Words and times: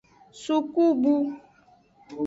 Sukubu. 0.41 1.15